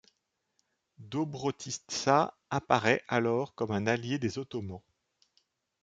[0.97, 4.81] Dobrotitsa apparaît alors comme un allié des Ottomans.